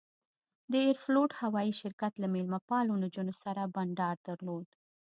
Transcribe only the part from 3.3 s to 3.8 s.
سره